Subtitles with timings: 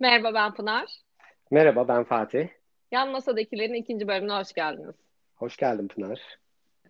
[0.00, 0.86] Merhaba ben Pınar.
[1.50, 2.48] Merhaba ben Fatih.
[2.92, 4.94] Yan Masadakilerin ikinci bölümüne hoş geldiniz.
[5.34, 6.20] Hoş geldin Pınar.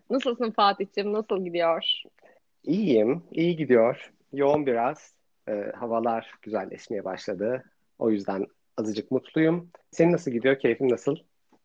[0.09, 1.13] Nasılsın Fatih'ciğim?
[1.13, 1.85] Nasıl gidiyor?
[2.63, 4.13] İyiyim, iyi gidiyor.
[4.33, 5.13] Yoğun biraz.
[5.47, 7.63] E, havalar güzelleşmeye başladı.
[7.99, 8.45] O yüzden
[8.77, 9.71] azıcık mutluyum.
[9.91, 10.59] Senin nasıl gidiyor?
[10.59, 11.15] Keyfin nasıl?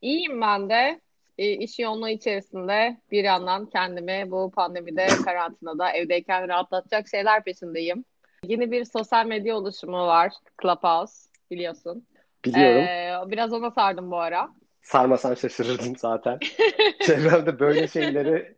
[0.02, 1.00] İyiyim ben de.
[1.38, 8.04] E, iş yoğunluğu içerisinde bir yandan kendimi bu pandemide, karantinada, evdeyken rahatlatacak şeyler peşindeyim.
[8.44, 10.32] Yeni bir sosyal medya oluşumu var.
[10.62, 12.06] Clubhouse biliyorsun.
[12.44, 12.82] Biliyorum.
[12.82, 14.48] Ee, biraz ona sardım bu ara.
[14.82, 16.38] Sarmasan şaşırırdım zaten.
[17.00, 18.54] Çevremde böyle şeyleri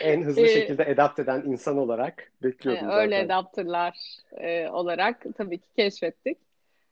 [0.00, 3.26] en hızlı Ee, şekilde adapt eden insan olarak bekliyordum öyle zaten.
[3.26, 6.38] adaptörler e, olarak tabii ki keşfettik.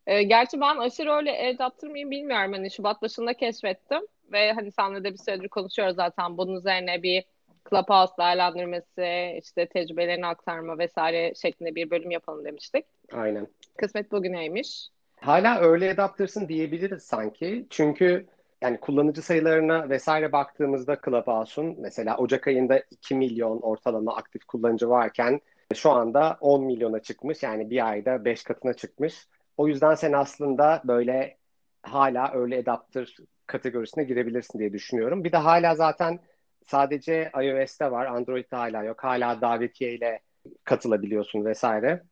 [0.07, 2.53] E, gerçi ben aşırı öyle adaptör mıyım bilmiyorum.
[2.53, 6.39] Hani Şubat başında keşfettim ve hani seninle de bir süredir konuşuyoruz zaten.
[6.39, 7.25] Bunun üzerine bir
[7.71, 12.85] Clubhouse değerlendirmesi, işte tecrübelerini aktarma vesaire şeklinde bir bölüm yapalım demiştik.
[13.13, 13.47] Aynen.
[13.77, 14.89] Kısmet bugüneymiş.
[15.21, 17.67] Hala early adopters'ın diyebiliriz sanki.
[17.71, 18.27] Çünkü
[18.63, 25.41] yani kullanıcı sayılarına vesaire baktığımızda Clubhouse'un mesela Ocak ayında 2 milyon ortalama aktif kullanıcı varken
[25.75, 27.43] şu anda 10 milyona çıkmış.
[27.43, 29.29] Yani bir ayda 5 katına çıkmış.
[29.57, 31.37] O yüzden sen aslında böyle
[31.83, 33.17] hala early adopter
[33.47, 35.25] kategorisine girebilirsin diye düşünüyorum.
[35.25, 36.19] Bir de hala zaten
[36.67, 38.07] sadece iOS'te var.
[38.07, 39.05] Android'de hala yok.
[39.05, 40.21] Hala davetiye ile
[40.65, 42.03] katılabiliyorsun vesaire.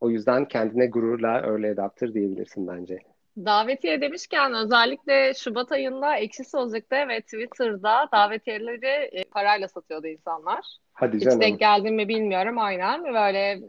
[0.00, 2.98] O yüzden kendine gururla early adopter diyebilirsin bence.
[3.36, 10.76] Davetiye demişken özellikle Şubat ayında Ekşi Sözlük'te ve Twitter'da davetiyeleri e, parayla satıyordu insanlar.
[10.92, 11.40] Hadi Hiç canım.
[11.40, 13.04] denk geldin mi bilmiyorum aynen.
[13.04, 13.60] Böyle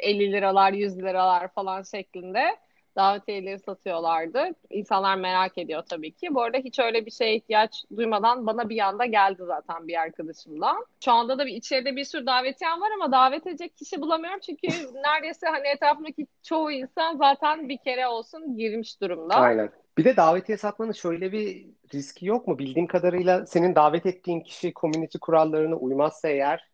[0.00, 2.56] 50 liralar, 100 liralar falan şeklinde
[2.96, 4.50] davetiyeleri satıyorlardı.
[4.70, 6.34] İnsanlar merak ediyor tabii ki.
[6.34, 10.86] Bu arada hiç öyle bir şeye ihtiyaç duymadan bana bir anda geldi zaten bir arkadaşımdan.
[11.04, 14.40] Şu anda da bir içeride bir sürü davetiyem var ama davet edecek kişi bulamıyorum.
[14.40, 19.34] Çünkü neredeyse hani etrafımdaki çoğu insan zaten bir kere olsun girmiş durumda.
[19.34, 19.70] Aynen.
[19.98, 22.58] Bir de davetiye satmanın şöyle bir riski yok mu?
[22.58, 26.68] Bildiğim kadarıyla senin davet ettiğin kişi community kurallarına uymazsa eğer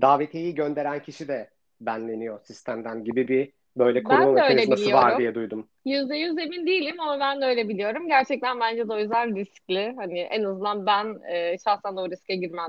[0.00, 5.18] davetiyeyi gönderen kişi de banleniyor sistemden gibi bir böyle Ben koruma de öyle mekanizması var
[5.18, 5.68] diye duydum.
[5.84, 8.08] Yüzde yüz emin değilim ama ben de öyle biliyorum.
[8.08, 9.94] Gerçekten bence de o yüzden riskli.
[9.96, 12.68] Hani en azından ben e, şahsen de o riske girmem.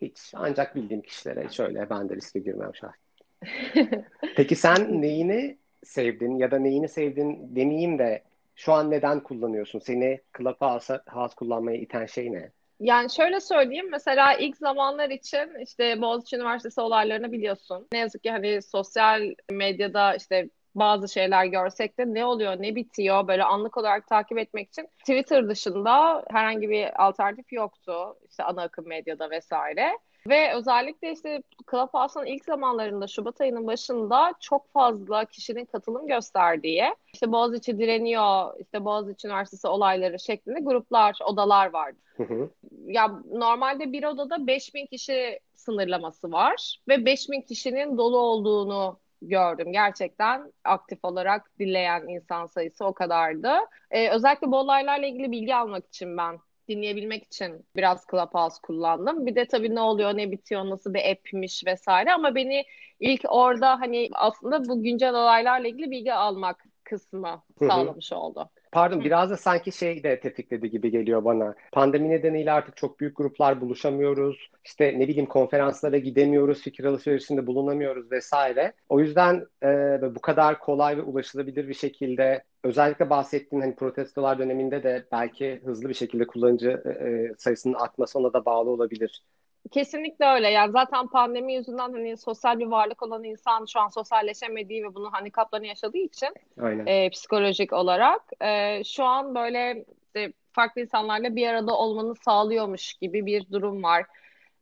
[0.00, 0.18] Hiç.
[0.34, 3.04] Ancak bildiğim kişilere şöyle ben de riske girmem şahsen.
[4.36, 8.22] Peki sen neyini sevdin ya da neyini sevdin demeyeyim de
[8.56, 9.78] şu an neden kullanıyorsun?
[9.78, 12.50] Seni Clubhouse House kullanmaya iten şey ne?
[12.80, 17.88] Yani şöyle söyleyeyim mesela ilk zamanlar için işte Boğaziçi Üniversitesi olaylarını biliyorsun.
[17.92, 23.28] Ne yazık ki hani sosyal medyada işte bazı şeyler görsek de ne oluyor ne bitiyor
[23.28, 28.88] böyle anlık olarak takip etmek için Twitter dışında herhangi bir alternatif yoktu işte ana akım
[28.88, 29.98] medyada vesaire.
[30.28, 37.32] Ve özellikle işte Clubhouse'un ilk zamanlarında Şubat ayının başında çok fazla kişinin katılım gösterdiği işte
[37.32, 41.98] Boğaziçi direniyor, işte Boğaziçi Üniversitesi olayları şeklinde gruplar, odalar vardı.
[42.16, 42.50] Hı hı.
[42.86, 49.72] Ya normalde bir odada 5000 kişi sınırlaması var ve 5000 kişinin dolu olduğunu gördüm.
[49.72, 53.52] Gerçekten aktif olarak dinleyen insan sayısı o kadardı.
[53.90, 56.38] Ee, özellikle bu olaylarla ilgili bilgi almak için ben
[56.68, 59.26] dinleyebilmek için biraz Clubhouse kullandım.
[59.26, 62.64] Bir de tabii ne oluyor, ne bitiyor, nasıl bir app'miş vesaire ama beni
[63.00, 68.50] ilk orada hani aslında bu güncel olaylarla ilgili bilgi almak kısmı sağlamış oldu.
[68.74, 69.04] Pardon, Hı.
[69.04, 71.54] biraz da sanki şey de tetikledi gibi geliyor bana.
[71.72, 74.50] Pandemi nedeniyle artık çok büyük gruplar buluşamıyoruz.
[74.64, 78.72] İşte ne bileyim konferanslara gidemiyoruz, fikir alışverişinde bulunamıyoruz vesaire.
[78.88, 79.68] O yüzden e,
[80.14, 85.88] bu kadar kolay ve ulaşılabilir bir şekilde özellikle bahsettiğin hani protestolar döneminde de belki hızlı
[85.88, 89.22] bir şekilde kullanıcı e, e, sayısının artması ona da bağlı olabilir.
[89.70, 90.50] Kesinlikle öyle.
[90.50, 95.10] Yani zaten pandemi yüzünden hani sosyal bir varlık olan insan şu an sosyalleşemediği ve bunun
[95.10, 96.28] handikaplarını yaşadığı için
[96.60, 96.86] Aynen.
[96.86, 103.26] e, psikolojik olarak e, şu an böyle işte farklı insanlarla bir arada olmanı sağlıyormuş gibi
[103.26, 104.04] bir durum var.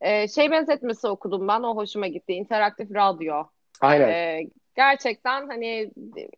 [0.01, 2.33] E, şey benzetmesi okudum ben, o hoşuma gitti.
[2.33, 3.45] İnteraktif radyo.
[3.81, 4.09] Aynen.
[4.09, 4.47] E,
[4.77, 5.91] gerçekten hani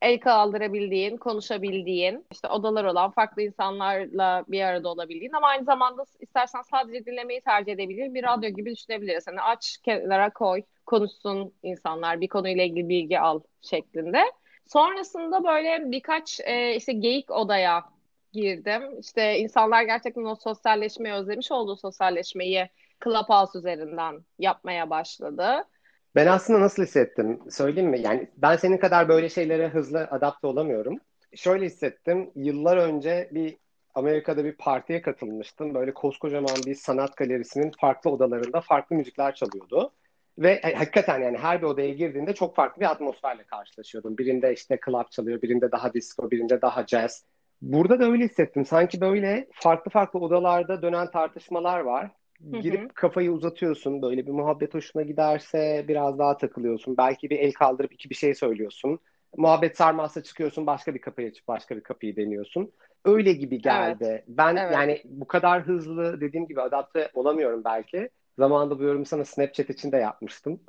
[0.03, 6.63] el kaldırabildiğin, konuşabildiğin, işte odalar olan farklı insanlarla bir arada olabildiğin ama aynı zamanda istersen
[6.63, 9.27] sadece dinlemeyi tercih edebilir bir radyo gibi düşünebiliriz.
[9.27, 14.19] Hani aç kenara koy, konuşsun insanlar, bir konuyla ilgili bilgi al şeklinde.
[14.67, 17.85] Sonrasında böyle birkaç e, işte geyik odaya
[18.33, 19.01] girdim.
[19.01, 22.69] İşte insanlar gerçekten o sosyalleşmeyi özlemiş olduğu sosyalleşmeyi
[23.05, 25.65] Clubhouse üzerinden yapmaya başladı.
[26.15, 28.01] Ben aslında nasıl hissettim söyleyeyim mi?
[28.01, 30.99] Yani ben senin kadar böyle şeylere hızlı adapte olamıyorum.
[31.35, 32.31] Şöyle hissettim.
[32.35, 33.57] Yıllar önce bir
[33.95, 35.75] Amerika'da bir partiye katılmıştım.
[35.75, 39.93] Böyle koskocaman bir sanat galerisinin farklı odalarında farklı müzikler çalıyordu.
[40.39, 44.19] Ve e, hakikaten yani her bir odaya girdiğinde çok farklı bir atmosferle karşılaşıyordum.
[44.19, 47.25] Birinde işte club çalıyor, birinde daha disco, birinde daha jazz.
[47.63, 48.65] Burada da öyle hissettim.
[48.65, 52.11] Sanki böyle farklı farklı odalarda dönen tartışmalar var.
[52.41, 52.89] Girip hı hı.
[52.89, 54.03] kafayı uzatıyorsun.
[54.03, 56.97] Böyle bir muhabbet hoşuna giderse biraz daha takılıyorsun.
[56.97, 58.99] Belki bir el kaldırıp iki bir şey söylüyorsun.
[59.37, 62.73] Muhabbet sarmazsa çıkıyorsun başka bir kapıyı açıp başka bir kapıyı deniyorsun.
[63.05, 64.05] Öyle gibi geldi.
[64.05, 64.25] Evet.
[64.29, 64.73] Ben evet.
[64.75, 68.11] yani bu kadar hızlı dediğim gibi adapte olamıyorum belki.
[68.39, 70.61] Zamanında bu yorumu sana Snapchat için de yapmıştım.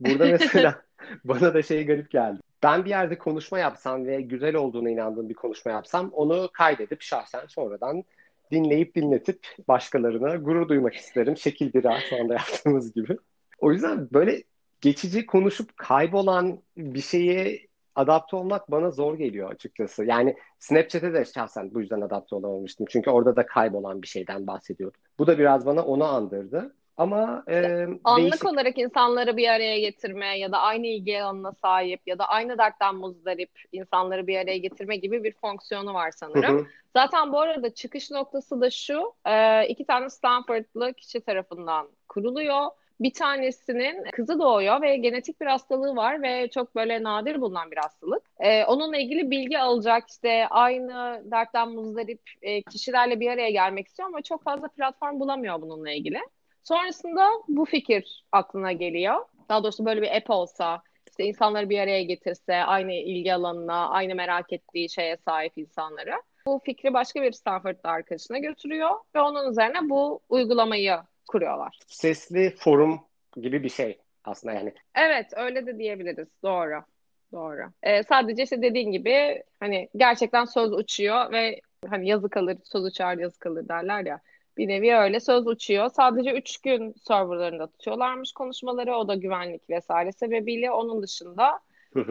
[0.00, 0.82] Burada mesela
[1.24, 2.40] bana da şey garip geldi.
[2.62, 7.46] Ben bir yerde konuşma yapsam ve güzel olduğuna inandığım bir konuşma yapsam onu kaydedip şahsen
[7.46, 8.04] sonradan
[8.52, 11.36] dinleyip dinletip başkalarına gurur duymak isterim.
[11.36, 13.16] Şekil bir şu anda yaptığımız gibi.
[13.58, 14.42] O yüzden böyle
[14.80, 20.04] geçici konuşup kaybolan bir şeyi adapte olmak bana zor geliyor açıkçası.
[20.04, 22.86] Yani Snapchat'e de şahsen bu yüzden adapte olamamıştım.
[22.90, 25.00] Çünkü orada da kaybolan bir şeyden bahsediyordum.
[25.18, 26.74] Bu da biraz bana onu andırdı.
[26.96, 28.44] Ama e, anlık değişik...
[28.44, 32.94] olarak insanları bir araya getirme ya da aynı ilgi alanına sahip ya da aynı dertten
[32.94, 36.58] muzdarip insanları bir araya getirme gibi bir fonksiyonu var sanırım.
[36.58, 36.66] Hı hı.
[36.92, 42.70] Zaten bu arada çıkış noktası da şu, e, iki tane Stanford'lı kişi tarafından kuruluyor.
[43.00, 47.76] Bir tanesinin kızı doğuyor ve genetik bir hastalığı var ve çok böyle nadir bulunan bir
[47.76, 48.22] hastalık.
[48.40, 54.08] Ee, onunla ilgili bilgi alacak işte aynı dertten muzdarip e, kişilerle bir araya gelmek istiyor
[54.08, 56.18] ama çok fazla platform bulamıyor bununla ilgili.
[56.64, 59.24] Sonrasında bu fikir aklına geliyor.
[59.48, 64.14] Daha doğrusu böyle bir app olsa, işte insanları bir araya getirse, aynı ilgi alanına, aynı
[64.14, 66.22] merak ettiği şeye sahip insanları.
[66.46, 70.96] Bu fikri başka bir Stanford'da arkadaşına götürüyor ve onun üzerine bu uygulamayı
[71.28, 71.78] kuruyorlar.
[71.86, 73.00] Sesli forum
[73.36, 74.74] gibi bir şey aslında yani.
[74.94, 76.28] Evet öyle de diyebiliriz.
[76.42, 76.84] Doğru.
[77.32, 77.62] Doğru.
[77.82, 83.18] Ee, sadece işte dediğin gibi hani gerçekten söz uçuyor ve hani yazı kalır, söz uçar
[83.18, 84.20] yazı kalır derler ya.
[84.58, 85.88] Bir nevi öyle söz uçuyor.
[85.88, 88.96] Sadece 3 gün serverlarında tutuyorlarmış konuşmaları.
[88.96, 90.70] O da güvenlik vesaire sebebiyle.
[90.70, 91.60] Onun dışında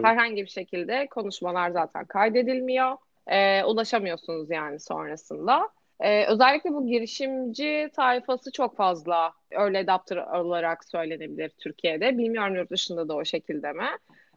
[0.04, 2.98] herhangi bir şekilde konuşmalar zaten kaydedilmiyor.
[3.28, 5.70] Ee, ulaşamıyorsunuz yani sonrasında.
[6.00, 12.18] Ee, özellikle bu girişimci tayfası çok fazla early adapter olarak söylenebilir Türkiye'de.
[12.18, 13.88] Bilmiyorum yurt dışında da o şekilde mi?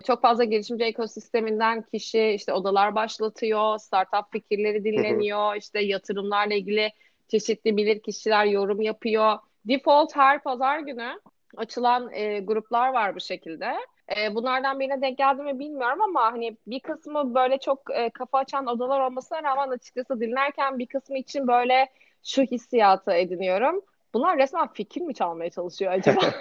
[0.07, 6.91] Çok fazla girişimci ekosisteminden kişi işte odalar başlatıyor, startup fikirleri dinleniyor, işte yatırımlarla ilgili
[7.29, 9.39] çeşitli bilir kişiler yorum yapıyor.
[9.65, 11.21] Default her pazar günü
[11.57, 13.75] açılan e, gruplar var bu şekilde.
[14.17, 18.39] E, bunlardan birine denk geldi mi bilmiyorum ama hani bir kısmı böyle çok e, kafa
[18.39, 21.89] açan odalar olmasına rağmen açıkçası dinlerken bir kısmı için böyle
[22.25, 23.83] şu hissiyatı ediniyorum.
[24.15, 26.21] Bunlar resmen fikir mi çalmaya çalışıyor acaba?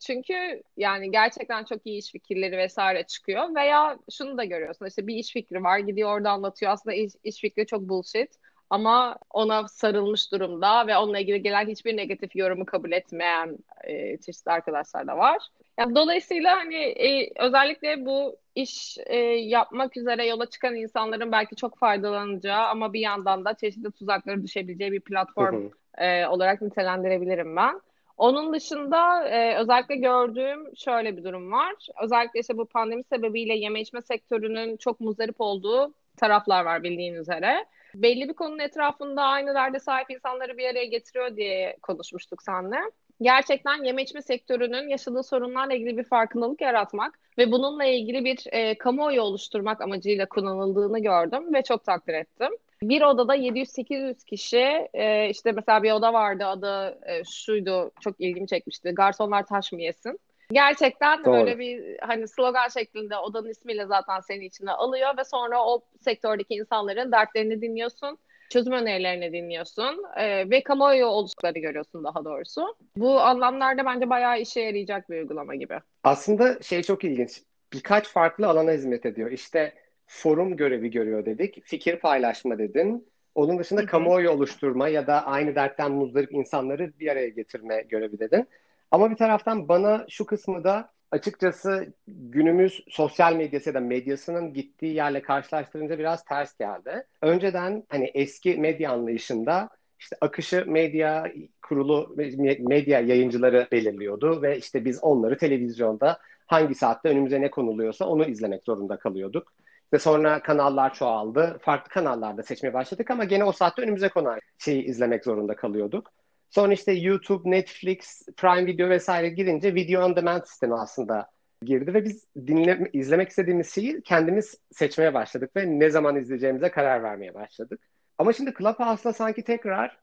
[0.00, 5.14] Çünkü yani gerçekten çok iyi iş fikirleri vesaire çıkıyor veya şunu da görüyorsun işte bir
[5.14, 8.30] iş fikri var gidiyor orada anlatıyor aslında iş, iş fikri çok bullshit
[8.70, 14.50] ama ona sarılmış durumda ve onunla ilgili gelen hiçbir negatif yorumu kabul etmeyen e, çeşitli
[14.50, 15.38] arkadaşlar da var.
[15.78, 21.78] Yani dolayısıyla hani e, özellikle bu iş e, yapmak üzere yola çıkan insanların belki çok
[21.78, 27.80] faydalanacağı ama bir yandan da çeşitli tuzaklara düşebileceği bir platform e, olarak nitelendirebilirim ben.
[28.16, 31.74] Onun dışında e, özellikle gördüğüm şöyle bir durum var.
[32.02, 37.66] Özellikle işte bu pandemi sebebiyle yeme içme sektörünün çok muzdarip olduğu taraflar var bildiğin üzere
[38.02, 42.76] belli bir konunun etrafında aynı derde sahip insanları bir araya getiriyor diye konuşmuştuk seninle.
[43.20, 48.78] Gerçekten yeme içme sektörünün yaşadığı sorunlarla ilgili bir farkındalık yaratmak ve bununla ilgili bir e,
[48.78, 52.50] kamuoyu oluşturmak amacıyla kullanıldığını gördüm ve çok takdir ettim.
[52.82, 58.46] Bir odada 700-800 kişi e, işte mesela bir oda vardı adı e, şuydu çok ilgimi
[58.46, 58.90] çekmişti.
[58.90, 60.18] Garsonlar taş mı yesin?
[60.52, 61.32] Gerçekten Doğru.
[61.32, 66.54] böyle bir hani slogan şeklinde odanın ismiyle zaten seni içine alıyor ve sonra o sektördeki
[66.54, 68.18] insanların dertlerini dinliyorsun
[68.50, 72.76] çözüm önerilerini dinliyorsun e, ve kamuoyu oluştukları görüyorsun daha doğrusu.
[72.96, 75.78] Bu anlamlarda bence bayağı işe yarayacak bir uygulama gibi.
[76.04, 77.42] Aslında şey çok ilginç.
[77.72, 79.30] Birkaç farklı alana hizmet ediyor.
[79.30, 79.74] İşte
[80.06, 81.64] forum görevi görüyor dedik.
[81.64, 83.08] Fikir paylaşma dedin.
[83.34, 88.48] Onun dışında kamuoyu oluşturma ya da aynı dertten muzdarip insanları bir araya getirme görevi dedin.
[88.90, 94.94] Ama bir taraftan bana şu kısmı da açıkçası günümüz sosyal medyası ya da medyasının gittiği
[94.94, 97.06] yerle karşılaştırınca biraz ters geldi.
[97.22, 102.16] Önceden hani eski medya anlayışında işte akışı medya kurulu
[102.58, 108.64] medya yayıncıları belirliyordu ve işte biz onları televizyonda hangi saatte önümüze ne konuluyorsa onu izlemek
[108.64, 109.52] zorunda kalıyorduk.
[109.92, 111.58] Ve sonra kanallar çoğaldı.
[111.60, 116.12] Farklı kanallarda seçmeye başladık ama gene o saatte önümüze konan şeyi izlemek zorunda kalıyorduk.
[116.50, 121.30] Sonra işte YouTube, Netflix, Prime Video vesaire girince video on demand sistemi aslında
[121.62, 127.02] girdi ve biz dinle, izlemek istediğimiz şeyi kendimiz seçmeye başladık ve ne zaman izleyeceğimize karar
[127.02, 127.80] vermeye başladık.
[128.18, 129.98] Ama şimdi Clubhouse'la sanki tekrar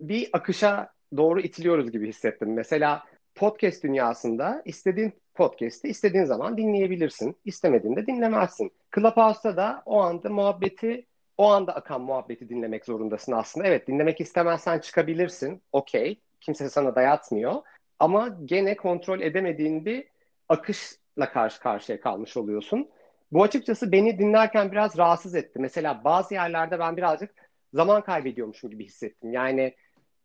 [0.00, 2.54] bir akışa doğru itiliyoruz gibi hissettim.
[2.54, 7.36] Mesela podcast dünyasında istediğin podcast'i istediğin zaman dinleyebilirsin.
[7.44, 8.72] İstemediğinde dinlemezsin.
[8.94, 11.06] Clubhouse'da da o anda muhabbeti
[11.38, 13.66] o anda akan muhabbeti dinlemek zorundasın aslında.
[13.66, 15.62] Evet dinlemek istemezsen çıkabilirsin.
[15.72, 16.20] Okey.
[16.40, 17.54] Kimse sana dayatmıyor.
[17.98, 20.04] Ama gene kontrol edemediğin bir
[20.48, 22.88] akışla karşı karşıya kalmış oluyorsun.
[23.32, 25.58] Bu açıkçası beni dinlerken biraz rahatsız etti.
[25.58, 27.34] Mesela bazı yerlerde ben birazcık
[27.74, 29.32] zaman kaybediyormuşum gibi hissettim.
[29.32, 29.74] Yani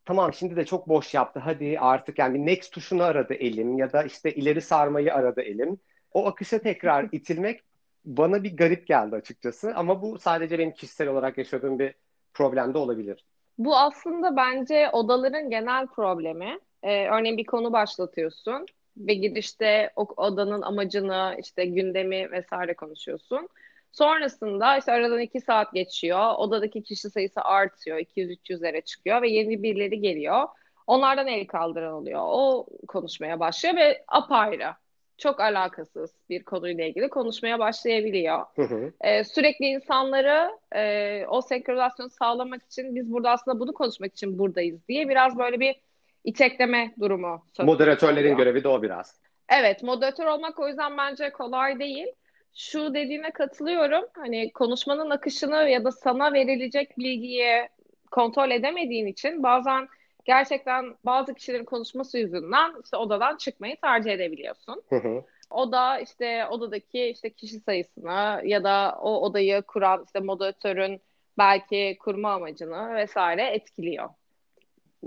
[0.05, 1.39] tamam şimdi de çok boş yaptı.
[1.39, 5.79] Hadi artık yani next tuşunu aradı elim ya da işte ileri sarmayı aradı elim.
[6.11, 7.63] O akışa tekrar itilmek
[8.05, 9.73] bana bir garip geldi açıkçası.
[9.75, 11.93] Ama bu sadece benim kişisel olarak yaşadığım bir
[12.33, 13.25] problem de olabilir.
[13.57, 16.59] Bu aslında bence odaların genel problemi.
[16.83, 18.65] Ee, örneğin bir konu başlatıyorsun
[18.97, 23.49] ve girişte o odanın amacını, işte gündemi vesaire konuşuyorsun.
[23.91, 26.33] Sonrasında işte aradan iki saat geçiyor.
[26.37, 27.97] Odadaki kişi sayısı artıyor.
[27.97, 30.47] 200-300'lere çıkıyor ve yeni birileri geliyor.
[30.87, 32.21] Onlardan el kaldıran oluyor.
[32.23, 34.73] O konuşmaya başlıyor ve apayrı
[35.21, 38.45] çok alakasız bir konuyla ilgili konuşmaya başlayabiliyor.
[38.55, 38.93] Hı hı.
[39.01, 44.87] Ee, sürekli insanları e, o senkronizasyonu sağlamak için biz burada aslında bunu konuşmak için buradayız
[44.87, 45.75] diye biraz böyle bir
[46.23, 47.45] içekleme durumu.
[47.59, 48.37] Moderatörlerin oluyor.
[48.37, 49.21] görevi de o biraz.
[49.59, 52.07] Evet, moderatör olmak o yüzden bence kolay değil.
[52.53, 54.05] Şu dediğine katılıyorum.
[54.13, 57.67] Hani konuşmanın akışını ya da sana verilecek bilgiyi
[58.11, 59.87] kontrol edemediğin için bazen
[60.25, 64.83] gerçekten bazı kişilerin konuşması yüzünden işte odadan çıkmayı tercih edebiliyorsun.
[64.89, 65.23] Hı hı.
[65.49, 71.01] O da işte odadaki işte kişi sayısını ya da o odayı kuran işte moderatörün
[71.37, 74.09] belki kurma amacını vesaire etkiliyor.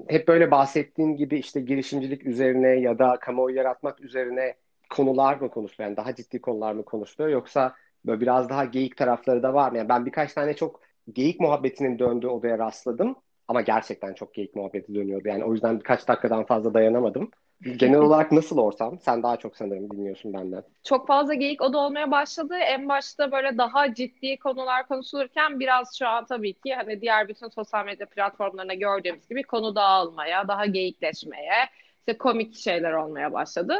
[0.08, 4.54] Hep böyle bahsettiğin gibi işte girişimcilik üzerine ya da kamuoyu yaratmak üzerine
[4.90, 5.88] konular mı konuşuluyor?
[5.88, 7.32] Yani daha ciddi konular mı konuşuluyor?
[7.32, 7.74] Yoksa
[8.06, 9.78] böyle biraz daha geyik tarafları da var mı?
[9.78, 10.80] Yani ben birkaç tane çok
[11.12, 13.16] geyik muhabbetinin döndüğü odaya rastladım.
[13.48, 15.28] Ama gerçekten çok geyik muhabbeti dönüyordu.
[15.28, 17.30] Yani o yüzden birkaç dakikadan fazla dayanamadım.
[17.76, 18.98] Genel olarak nasıl ortam?
[18.98, 20.62] Sen daha çok sanırım dinliyorsun benden.
[20.84, 22.54] Çok fazla geyik oda olmaya başladı.
[22.54, 27.48] En başta böyle daha ciddi konular konuşulurken biraz şu an tabii ki hani diğer bütün
[27.48, 31.54] sosyal medya platformlarına gördüğümüz gibi konu dağılmaya, daha geyikleşmeye,
[31.98, 33.74] işte komik şeyler olmaya başladı.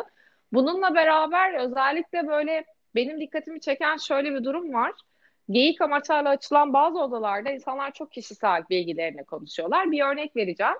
[0.52, 4.92] Bununla beraber özellikle böyle benim dikkatimi çeken şöyle bir durum var.
[5.50, 9.90] Geyik amaçlarla açılan bazı odalarda insanlar çok kişisel bilgilerini konuşuyorlar.
[9.90, 10.76] Bir örnek vereceğim.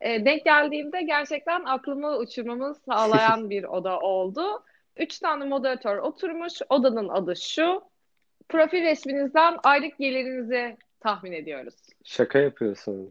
[0.00, 4.64] E, denk geldiğimde gerçekten aklımı uçurmamı sağlayan bir oda oldu.
[4.96, 6.52] Üç tane moderatör oturmuş.
[6.68, 7.82] Odanın adı şu.
[8.48, 11.74] Profil resminizden aylık gelirinizi tahmin ediyoruz.
[12.04, 13.10] Şaka yapıyorsun.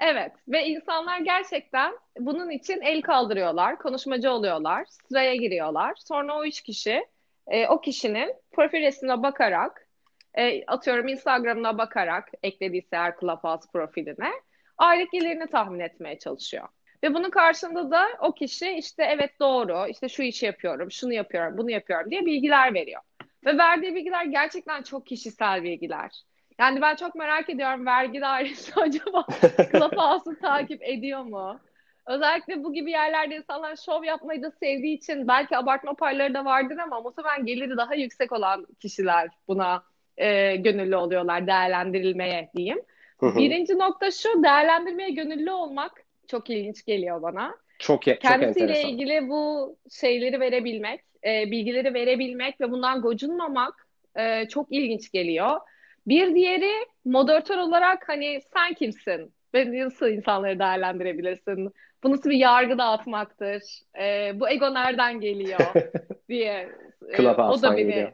[0.00, 5.94] Evet ve insanlar gerçekten bunun için el kaldırıyorlar, konuşmacı oluyorlar, sıraya giriyorlar.
[5.96, 7.06] Sonra o üç kişi
[7.46, 9.89] e, o kişinin profil resmine bakarak
[10.34, 14.32] e, atıyorum Instagram'ına bakarak eklediyse eğer Clubhouse profiline
[14.78, 16.68] aylık gelirini tahmin etmeye çalışıyor.
[17.04, 21.58] Ve bunun karşında da o kişi işte evet doğru, işte şu işi yapıyorum, şunu yapıyorum,
[21.58, 23.00] bunu yapıyorum diye bilgiler veriyor.
[23.46, 26.10] Ve verdiği bilgiler gerçekten çok kişisel bilgiler.
[26.58, 29.26] Yani ben çok merak ediyorum vergi dairesi acaba
[29.72, 31.60] Clubhouse'u takip ediyor mu?
[32.06, 36.78] Özellikle bu gibi yerlerde insanlar şov yapmayı da sevdiği için belki abartma payları da vardır
[36.78, 39.82] ama muhtemelen geliri daha yüksek olan kişiler buna
[40.16, 42.78] e, gönüllü oluyorlar değerlendirilmeye diyeyim.
[43.22, 45.92] Birinci nokta şu değerlendirmeye gönüllü olmak
[46.28, 47.56] çok ilginç geliyor bana.
[47.78, 53.86] Çok, çok Kendisiyle ilgili bu şeyleri verebilmek, e, bilgileri verebilmek ve bundan gocunmamak
[54.16, 55.60] e, çok ilginç geliyor.
[56.06, 56.72] Bir diğeri
[57.04, 59.32] moderatör olarak hani sen kimsin?
[59.54, 61.72] Ve nasıl insanları değerlendirebilirsin?
[62.02, 63.62] Bu nasıl bir yargı dağıtmaktır?
[64.00, 65.60] E, bu ego nereden geliyor
[66.28, 66.68] diye.
[67.12, 68.12] E, o da beni geliyor.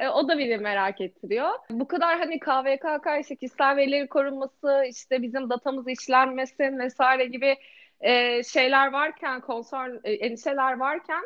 [0.00, 1.50] E, o da beni merak ettiriyor.
[1.70, 7.56] Bu kadar hani KVKK işte kişisel verileri korunması, işte bizim datamız işlenmesin vesaire gibi
[8.00, 11.22] e, şeyler varken, konsor e, endişeler varken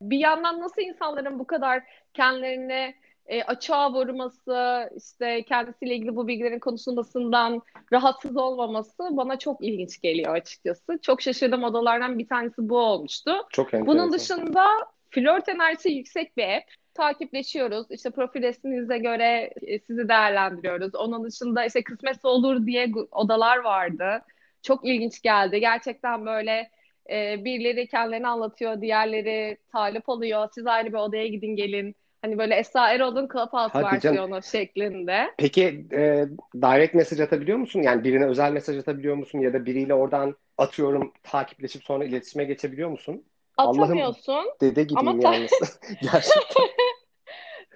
[0.00, 1.82] bir yandan nasıl insanların bu kadar
[2.14, 2.94] kendilerini
[3.26, 10.34] e, açığa vurması, işte kendisiyle ilgili bu bilgilerin konuşulmasından rahatsız olmaması bana çok ilginç geliyor
[10.34, 10.98] açıkçası.
[11.02, 13.32] Çok şaşırdığım odalardan bir tanesi bu olmuştu.
[13.50, 13.86] Çok enteresan.
[13.86, 14.66] Bunun dışında
[15.10, 16.64] flört enerjisi yüksek bir app
[17.00, 17.86] takipleşiyoruz.
[17.90, 20.94] İşte profil resminize göre e, sizi değerlendiriyoruz.
[20.94, 24.22] Onun dışında işte kısmetse olur diye odalar vardı.
[24.62, 25.60] Çok ilginç geldi.
[25.60, 26.70] Gerçekten böyle
[27.10, 30.48] e, birileri kendilerini anlatıyor, diğerleri talip oluyor.
[30.54, 31.94] Siz ayrı bir odaya gidin gelin.
[32.22, 34.42] Hani böyle Esra Erol'un Clubhouse versiyonu canım.
[34.42, 35.30] şeklinde.
[35.38, 37.82] Peki e, direct mesaj atabiliyor musun?
[37.82, 39.38] Yani birine özel mesaj atabiliyor musun?
[39.38, 43.24] Ya da biriyle oradan atıyorum takipleşip sonra iletişime geçebiliyor musun?
[43.56, 44.32] Atamıyorsun.
[44.32, 45.50] Allah'ım dede gibiyim ama ta- yalnız.
[46.02, 46.64] Gerçekten.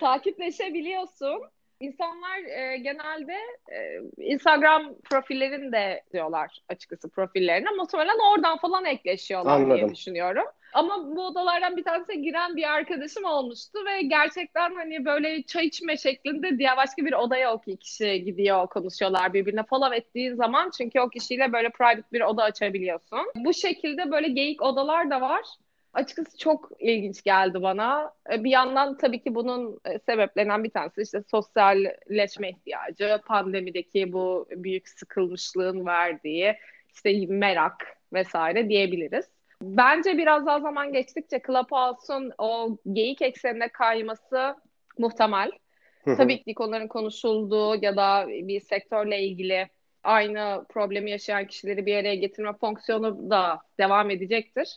[0.00, 1.42] Takipleşebiliyorsun.
[1.80, 3.34] İnsanlar e, genelde
[3.72, 7.70] e, Instagram profillerini de diyorlar açıkçası profillerine.
[7.70, 9.76] Muhtemelen oradan falan ekleşiyorlar Anladım.
[9.76, 10.44] diye düşünüyorum.
[10.74, 15.96] Ama bu odalardan bir tanesine giren bir arkadaşım olmuştu ve gerçekten hani böyle çay içme
[15.96, 21.08] şeklinde diğer başka bir odaya o kişi gidiyor konuşuyorlar birbirine follow ettiğin zaman çünkü o
[21.08, 23.20] kişiyle böyle private bir oda açabiliyorsun.
[23.36, 25.44] Bu şekilde böyle geyik odalar da var.
[25.94, 28.12] Açıkçası çok ilginç geldi bana.
[28.32, 34.46] E, bir yandan tabii ki bunun e, sebeplerinden bir tanesi işte sosyalleşme ihtiyacı, pandemideki bu
[34.50, 36.54] büyük sıkılmışlığın verdiği
[36.94, 39.24] işte merak vesaire diyebiliriz.
[39.62, 44.56] Bence biraz daha zaman geçtikçe Clubhouse'un o geyik eksenine kayması
[44.98, 45.50] muhtemel.
[46.16, 49.68] Tabii ki konuların konuşulduğu ya da bir sektörle ilgili
[50.02, 54.68] aynı problemi yaşayan kişileri bir araya getirme fonksiyonu da devam edecektir.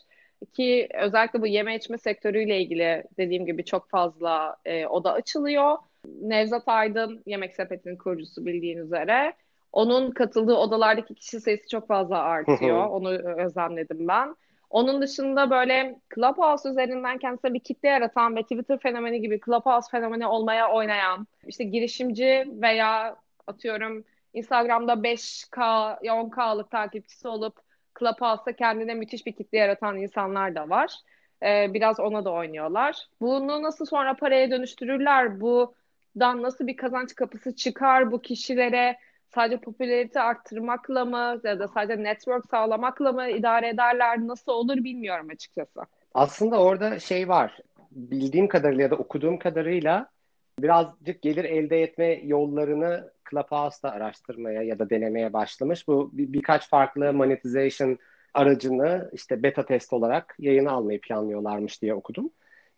[0.52, 5.76] Ki özellikle bu yeme içme sektörüyle ilgili dediğim gibi çok fazla e, oda açılıyor.
[6.20, 9.32] Nevzat Aydın Yemek Sepeti'nin kurucusu bildiğin üzere.
[9.72, 12.86] Onun katıldığı odalardaki kişi sayısı çok fazla artıyor.
[12.90, 13.08] Onu
[13.42, 14.36] özlemledim ben.
[14.70, 20.26] Onun dışında böyle Clubhouse üzerinden kendisine bir kitle yaratan ve Twitter fenomeni gibi Clubhouse fenomeni
[20.26, 23.16] olmaya oynayan, işte girişimci veya
[23.46, 24.04] atıyorum
[24.34, 27.67] Instagram'da 5K, 10K'lık takipçisi olup
[27.98, 30.94] Clubhouse'da kendine müthiş bir kitle yaratan insanlar da var.
[31.42, 32.96] Ee, biraz ona da oynuyorlar.
[33.20, 35.40] Bunu nasıl sonra paraya dönüştürürler?
[35.40, 38.98] Bundan nasıl bir kazanç kapısı çıkar bu kişilere?
[39.34, 44.18] Sadece popülarite arttırmakla mı ya da sadece network sağlamakla mı idare ederler?
[44.18, 45.80] Nasıl olur bilmiyorum açıkçası.
[46.14, 47.58] Aslında orada şey var.
[47.90, 50.10] Bildiğim kadarıyla ya da okuduğum kadarıyla
[50.58, 55.88] birazcık gelir elde etme yollarını Clubhouse'da araştırmaya ya da denemeye başlamış.
[55.88, 57.98] Bu bir, birkaç farklı monetization
[58.34, 62.30] aracını işte beta test olarak yayına almayı planlıyorlarmış diye okudum.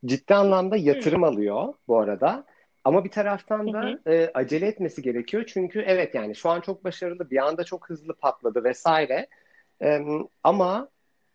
[0.07, 2.45] Ciddi anlamda yatırım alıyor bu arada.
[2.85, 4.13] Ama bir taraftan da hı hı.
[4.13, 5.45] E, acele etmesi gerekiyor.
[5.47, 9.27] Çünkü evet yani şu an çok başarılı, bir anda çok hızlı patladı vesaire.
[9.83, 10.01] E,
[10.45, 10.89] ama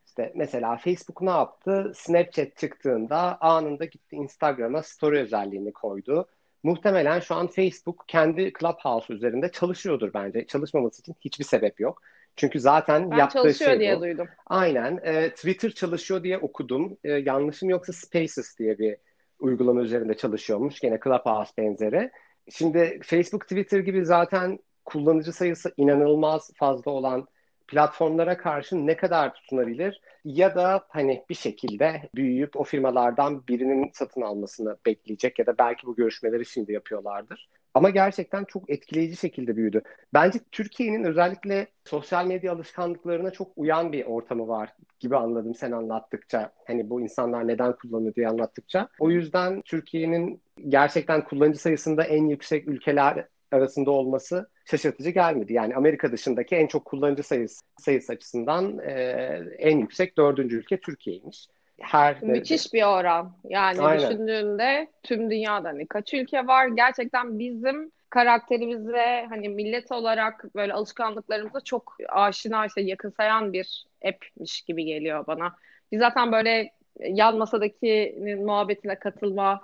[0.06, 1.92] işte mesela Facebook ne yaptı?
[1.96, 6.28] Snapchat çıktığında anında gitti Instagram'a story özelliğini koydu.
[6.66, 10.48] Muhtemelen şu an Facebook kendi Clubhouse üzerinde çalışıyordur bence.
[10.48, 12.02] Çalışmaması için hiçbir sebep yok.
[12.36, 14.02] Çünkü zaten ben yaptığı çalışıyor şey diye bu.
[14.02, 14.28] duydum.
[14.48, 15.00] Aynen.
[15.04, 16.98] E, Twitter çalışıyor diye okudum.
[17.04, 18.98] E, yanlışım yoksa Spaces diye bir
[19.40, 20.80] uygulama üzerinde çalışıyormuş.
[20.80, 22.12] Gene Clubhouse benzeri.
[22.50, 27.28] Şimdi Facebook, Twitter gibi zaten kullanıcı sayısı inanılmaz fazla olan
[27.76, 34.22] platformlara karşı ne kadar tutunabilir ya da hani bir şekilde büyüyüp o firmalardan birinin satın
[34.22, 37.50] almasını bekleyecek ya da belki bu görüşmeleri şimdi yapıyorlardır.
[37.74, 39.82] Ama gerçekten çok etkileyici şekilde büyüdü.
[40.14, 46.52] Bence Türkiye'nin özellikle sosyal medya alışkanlıklarına çok uyan bir ortamı var gibi anladım sen anlattıkça.
[46.68, 48.88] Hani bu insanlar neden kullanıyor diye anlattıkça.
[49.00, 55.54] O yüzden Türkiye'nin gerçekten kullanıcı sayısında en yüksek ülkeler arasında olması şaşırtıcı gelmedi.
[55.54, 58.92] Yani Amerika dışındaki en çok kullanıcı sayısı, sayısı açısından e,
[59.58, 61.48] en yüksek dördüncü ülke Türkiye'ymiş.
[61.80, 63.36] Her Müthiş bir oran.
[63.44, 64.12] Yani Aynen.
[64.12, 66.68] düşündüğünde tüm dünyada hani kaç ülke var?
[66.68, 74.86] Gerçekten bizim karakterimize hani millet olarak böyle alışkanlıklarımıza çok aşina işte yakınsayan bir app'miş gibi
[74.86, 75.56] geliyor bana.
[75.92, 79.62] Biz zaten böyle yan masadaki muhabbetine katılma,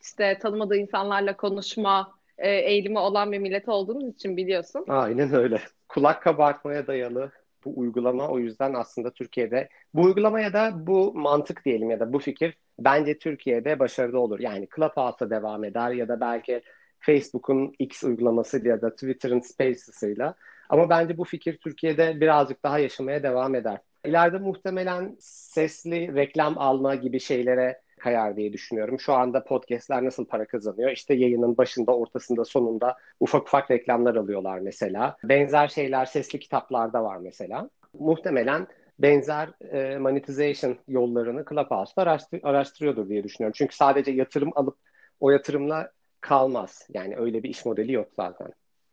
[0.00, 4.84] işte tanımadığı insanlarla konuşma, e, eğilimi olan bir millet olduğumuz için biliyorsun.
[4.88, 5.60] Aynen öyle.
[5.88, 7.30] Kulak kabartmaya dayalı
[7.64, 12.18] bu uygulama o yüzden aslında Türkiye'de bu uygulamaya da bu mantık diyelim ya da bu
[12.18, 14.40] fikir bence Türkiye'de başarılı olur.
[14.40, 16.62] Yani Clubhouse'a devam eder ya da belki
[17.00, 20.34] Facebook'un X uygulaması ya da Twitter'ın Spaces'ıyla.
[20.68, 23.78] Ama bence bu fikir Türkiye'de birazcık daha yaşamaya devam eder.
[24.04, 29.00] İleride muhtemelen sesli reklam alma gibi şeylere kayar diye düşünüyorum.
[29.00, 30.90] Şu anda podcastler nasıl para kazanıyor?
[30.90, 35.16] İşte yayının başında, ortasında, sonunda ufak ufak reklamlar alıyorlar mesela.
[35.24, 37.70] Benzer şeyler sesli kitaplarda var mesela.
[37.98, 38.66] Muhtemelen
[38.98, 43.54] benzer e, monetization yollarını Clubhouse'da araştır, araştırıyordur diye düşünüyorum.
[43.56, 44.76] Çünkü sadece yatırım alıp
[45.20, 46.88] o yatırımla kalmaz.
[46.94, 48.48] Yani öyle bir iş modeli yok zaten.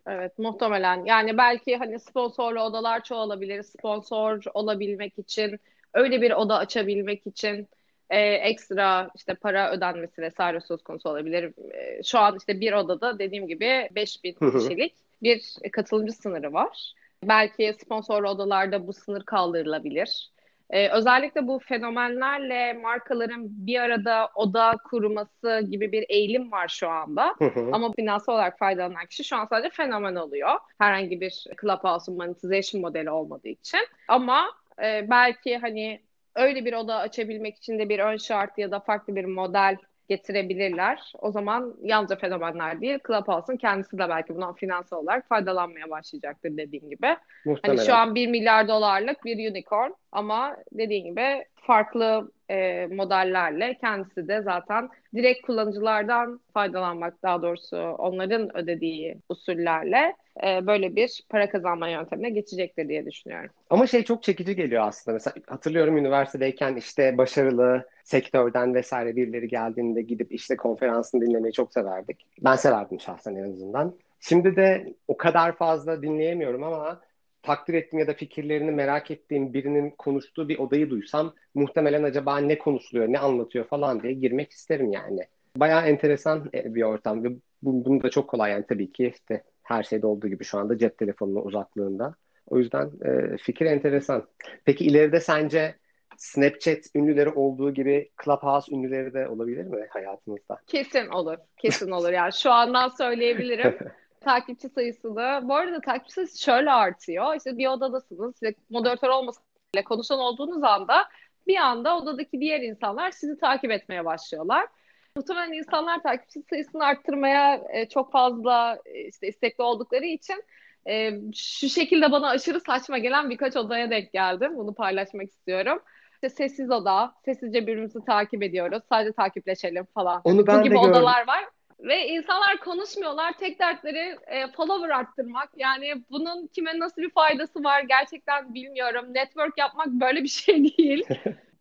[0.07, 1.05] Evet muhtemelen.
[1.05, 3.63] Yani belki hani sponsorlu odalar çoğalabilir.
[3.63, 5.59] Sponsor olabilmek için,
[5.93, 7.67] öyle bir oda açabilmek için
[8.09, 11.53] e, ekstra işte para ödenmesi vesaire söz konusu olabilir.
[11.73, 16.93] E, şu an işte bir odada dediğim gibi 5000 kişilik bir katılımcı sınırı var.
[17.23, 20.29] Belki sponsorlu odalarda bu sınır kaldırılabilir.
[20.69, 27.35] Ee, özellikle bu fenomenlerle markaların bir arada oda kurması gibi bir eğilim var şu anda.
[27.71, 30.49] Ama finansal olarak faydalanan kişi şu an sadece fenomen oluyor.
[30.77, 33.79] Herhangi bir Clubhouse'un monetization modeli olmadığı için.
[34.07, 34.51] Ama
[34.83, 36.01] e, belki hani
[36.35, 39.77] öyle bir oda açabilmek için de bir ön şart ya da farklı bir model
[40.09, 41.13] getirebilirler.
[41.19, 46.89] O zaman yalnızca fenomenler değil, Clubhouse'un kendisi de belki bundan finansal olarak faydalanmaya başlayacaktır dediğim
[46.89, 47.17] gibi.
[47.45, 47.77] Muhtemelen.
[47.77, 54.27] Hani şu an 1 milyar dolarlık bir unicorn ama dediğim gibi farklı e, modellerle kendisi
[54.27, 61.89] de zaten direkt kullanıcılardan faydalanmak daha doğrusu onların ödediği usullerle e, böyle bir para kazanma
[61.89, 63.49] yöntemine geçecektir diye düşünüyorum.
[63.69, 65.13] Ama şey çok çekici geliyor aslında.
[65.13, 72.25] Mesela hatırlıyorum üniversitedeyken işte başarılı sektörden vesaire birileri geldiğinde gidip işte konferansını dinlemeyi çok severdik.
[72.41, 73.95] Ben severdim şahsen en azından.
[74.19, 77.01] Şimdi de o kadar fazla dinleyemiyorum ama
[77.43, 82.57] takdir ettiğim ya da fikirlerini merak ettiğim birinin konuştuğu bir odayı duysam muhtemelen acaba ne
[82.57, 85.21] konuşuluyor, ne anlatıyor falan diye girmek isterim yani.
[85.55, 87.29] Bayağı enteresan bir ortam ve
[87.61, 90.97] bunu da çok kolay yani tabii ki işte her şeyde olduğu gibi şu anda cep
[90.97, 92.15] telefonunun uzaklığında.
[92.47, 94.27] O yüzden e, fikir enteresan.
[94.65, 95.75] Peki ileride sence
[96.17, 100.59] Snapchat ünlüleri olduğu gibi Clubhouse ünlüleri de olabilir mi hayatımızda?
[100.67, 101.37] Kesin olur.
[101.57, 102.09] Kesin olur.
[102.09, 103.77] Yani şu andan söyleyebilirim.
[104.21, 107.35] takipçi sayısı da bu arada takipçi sayısı şöyle artıyor.
[107.35, 108.33] İşte bir odadasınız.
[108.33, 109.41] İşte moderatör olmasa
[109.75, 111.07] bile konuşan olduğunuz anda
[111.47, 114.67] bir anda odadaki diğer insanlar sizi takip etmeye başlıyorlar.
[115.15, 120.43] Muhtemelen insanlar takipçi sayısını arttırmaya e, çok fazla e, işte istekli oldukları için
[120.87, 124.57] e, şu şekilde bana aşırı saçma gelen birkaç odaya denk geldim.
[124.57, 125.79] Bunu paylaşmak istiyorum.
[126.13, 128.83] İşte sessiz oda, sessizce birbirimizi takip ediyoruz.
[128.89, 130.21] Sadece takipleşelim falan.
[130.23, 130.91] Onu ben Bu gibi de gördüm.
[130.91, 131.45] odalar var.
[131.79, 133.33] Ve insanlar konuşmuyorlar.
[133.37, 135.49] Tek dertleri e, follower arttırmak.
[135.55, 139.05] Yani bunun kime nasıl bir faydası var gerçekten bilmiyorum.
[139.13, 141.05] Network yapmak böyle bir şey değil.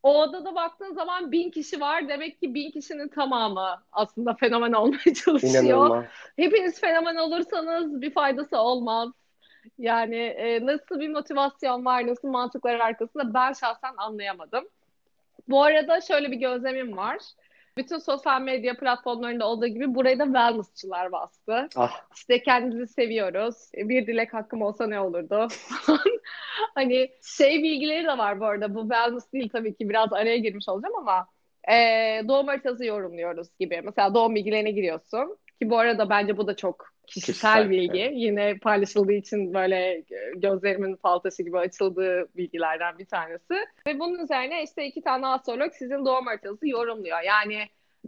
[0.02, 2.08] O odada baktığın zaman bin kişi var.
[2.08, 5.64] Demek ki bin kişinin tamamı aslında fenomen olmaya çalışıyor.
[5.64, 6.04] İnanılmaz.
[6.36, 9.08] Hepiniz fenomen olursanız bir faydası olmaz.
[9.78, 14.64] Yani e, nasıl bir motivasyon var, nasıl mantıklar arkasında ben şahsen anlayamadım.
[15.48, 17.18] Bu arada şöyle bir gözlemim var.
[17.78, 21.68] Bütün sosyal medya platformlarında olduğu gibi burayı da wellnessçılar bastı.
[21.76, 22.00] Ah.
[22.16, 23.54] İşte kendimizi seviyoruz.
[23.74, 25.48] Bir dilek hakkım olsa ne olurdu?
[26.74, 28.74] hani şey bilgileri de var bu arada.
[28.74, 31.26] Bu wellness değil tabii ki biraz araya girmiş olacağım ama
[31.72, 31.74] e,
[32.28, 33.80] doğum haritası yorumluyoruz gibi.
[33.84, 35.38] Mesela doğum bilgilerine giriyorsun.
[35.62, 38.02] Ki bu arada bence bu da çok kişisel, kişisel bilgi.
[38.02, 38.12] Evet.
[38.14, 40.02] Yine paylaşıldığı için böyle
[40.36, 43.54] gözlerimin fal taşı gibi açıldığı bilgilerden bir tanesi.
[43.86, 47.20] Ve bunun üzerine işte iki tane astrolog sizin doğum haritanızı yorumluyor.
[47.20, 47.58] Yani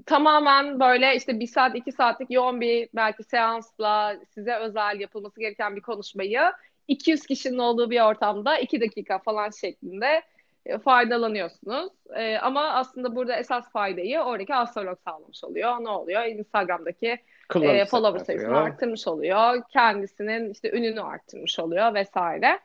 [0.06, 5.76] tamamen böyle işte bir saat iki saatlik yoğun bir belki seansla size özel yapılması gereken
[5.76, 6.40] bir konuşmayı
[6.88, 10.22] 200 kişinin olduğu bir ortamda iki dakika falan şeklinde
[10.66, 11.92] e, faydalanıyorsunuz.
[12.16, 15.84] Ee, ama aslında burada esas faydayı oradaki astrolog sağlamış oluyor.
[15.84, 16.24] Ne oluyor?
[16.24, 17.18] Instagram'daki
[17.56, 19.62] e, follower sayısını arttırmış oluyor.
[19.70, 22.58] Kendisinin işte ününü arttırmış oluyor vesaire.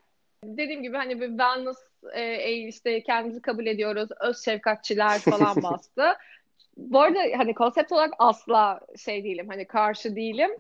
[0.44, 1.78] Dediğim gibi hani bir wellness
[2.14, 4.10] e, işte kendimizi kabul ediyoruz.
[4.20, 6.14] Öz şefkatçiler falan bastı.
[6.78, 9.48] Bu arada hani konsept olarak asla şey değilim.
[9.50, 10.52] Hani karşı değilim.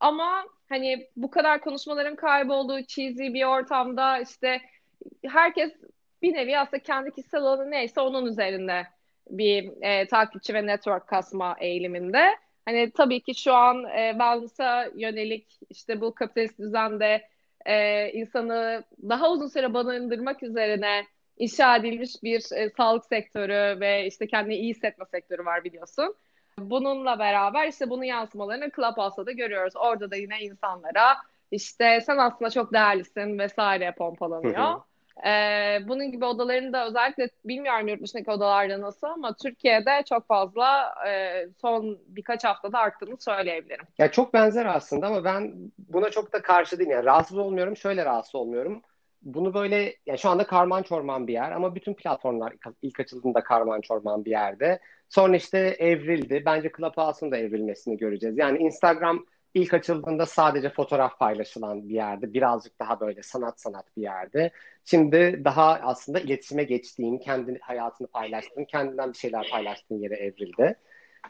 [0.00, 4.60] Ama hani bu kadar konuşmaların kaybolduğu cheesy bir ortamda işte
[5.26, 5.72] herkes
[6.22, 8.86] bir nevi aslında kendi kişisel alanı neyse onun üzerinde
[9.30, 12.36] bir e, takipçi ve network kasma eğiliminde.
[12.66, 17.28] Hani tabii ki şu an e, wellness'a yönelik işte bu kapitalist düzende
[17.66, 21.06] e, insanı daha uzun süre barındırmak üzerine
[21.38, 26.14] inşa edilmiş bir e, sağlık sektörü ve işte kendini iyi hissetme sektörü var biliyorsun.
[26.58, 29.76] Bununla beraber işte bunun yansımalarını Clubhouse'da da görüyoruz.
[29.76, 31.16] Orada da yine insanlara
[31.50, 34.80] işte sen aslında çok değerlisin vesaire pompalanıyor.
[35.24, 40.94] Ee, bunun gibi odaların da özellikle bilmiyorum yurt dışındaki odalarda nasıl ama Türkiye'de çok fazla
[41.08, 43.84] e, son birkaç haftada arttığını söyleyebilirim.
[43.98, 46.90] Ya çok benzer aslında ama ben buna çok da karşı değilim.
[46.90, 47.76] Yani rahatsız olmuyorum.
[47.76, 48.82] Şöyle rahatsız olmuyorum.
[49.22, 52.52] Bunu böyle yani şu anda karman çorman bir yer ama bütün platformlar
[52.82, 54.80] ilk açıldığında karman çorman bir yerde.
[55.08, 56.42] Sonra işte evrildi.
[56.46, 58.38] Bence Clubhouse'un da evrilmesini göreceğiz.
[58.38, 62.32] Yani Instagram ilk açıldığında sadece fotoğraf paylaşılan bir yerde.
[62.32, 64.50] Birazcık daha böyle sanat sanat bir yerde.
[64.84, 70.76] Şimdi daha aslında iletişime geçtiğin, kendi hayatını paylaştığın, kendinden bir şeyler paylaştığın yere evrildi.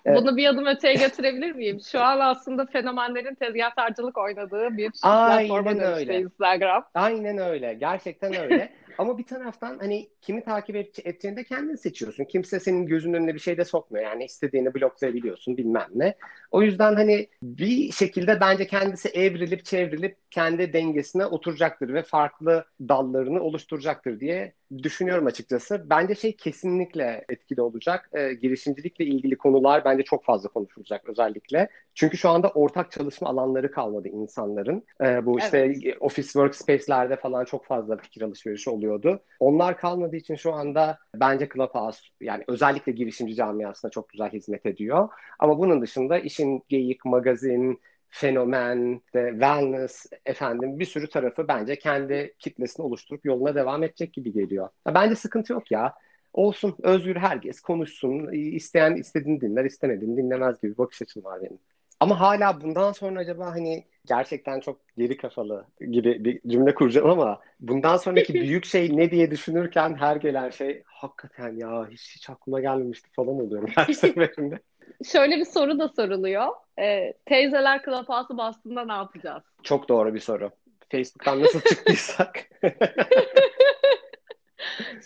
[0.07, 1.81] Bunu bir adım öteye götürebilir miyim?
[1.93, 6.85] Şu an aslında fenomenlerin tezgahtarcılık oynadığı bir platforma dönüşte Instagram.
[6.95, 7.75] Aynen öyle.
[7.75, 8.73] Gerçekten öyle.
[8.99, 12.25] Ama bir taraftan hani kimi takip edeceğini de kendin seçiyorsun.
[12.25, 14.05] Kimse senin gözünün önüne bir şey de sokmuyor.
[14.05, 16.15] Yani istediğini bloklayabiliyorsun bilmem ne.
[16.51, 23.41] O yüzden hani bir şekilde bence kendisi evrilip çevrilip kendi dengesine oturacaktır ve farklı dallarını
[23.41, 24.53] oluşturacaktır diye
[24.83, 25.87] düşünüyorum açıkçası.
[25.91, 28.11] Bence şey kesinlikle etkili olacak.
[28.13, 31.69] E, girişimcilikle ilgili konular bence çok fazla konuşulacak özellikle.
[31.95, 34.85] Çünkü şu anda ortak çalışma alanları kalmadı insanların.
[35.05, 35.97] E, bu işte evet.
[36.01, 39.21] office workspace'lerde falan çok fazla fikir alışverişi oluyordu.
[39.41, 45.09] Onlar kalmadığı için şu anda bence Clubhouse yani özellikle girişimci camiasına çok güzel hizmet ediyor.
[45.39, 52.35] Ama bunun dışında işin geyik, magazin, fenomen, de wellness efendim bir sürü tarafı bence kendi
[52.39, 54.69] kitlesini oluşturup yoluna devam edecek gibi geliyor.
[54.87, 55.95] Ya bence sıkıntı yok ya.
[56.33, 58.33] olsun özgür herkes konuşsun.
[58.33, 61.59] isteyen istediğini dinler, istemediğini dinlemez gibi bakış açım var benim.
[62.01, 67.41] Ama hala bundan sonra acaba hani gerçekten çok geri kafalı gibi bir cümle kuracağım ama
[67.61, 72.61] bundan sonraki büyük şey ne diye düşünürken her gelen şey hakikaten ya hiç hiç aklıma
[72.61, 74.61] gelmemişti falan oluyorum her seferinde.
[75.05, 76.49] Şöyle bir soru da soruluyor.
[76.79, 79.43] Ee, teyzeler Clubhouse'u bastığında ne yapacağız?
[79.63, 80.51] Çok doğru bir soru.
[80.91, 82.49] Facebook'tan nasıl çıktıysak.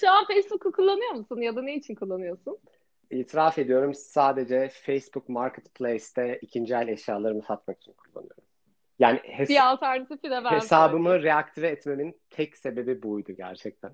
[0.00, 2.58] Şu an Facebook'u kullanıyor musun ya da ne için kullanıyorsun?
[3.10, 8.44] İtiraf ediyorum sadece Facebook Marketplace'te ikinci el eşyalarımı satmak için kullanıyorum.
[8.98, 11.24] Yani hes- bir alternatifi de ben hesabımı söyleyeyim.
[11.24, 13.92] reaktive etmemin tek sebebi buydu gerçekten.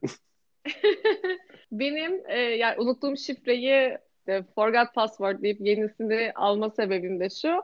[1.73, 7.63] Benim e, yani unuttuğum şifreyi e, forgot password deyip yenisini alma sebebim de şu.